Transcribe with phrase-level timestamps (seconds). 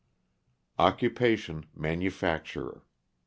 [0.79, 2.83] Occupation, manufacturer.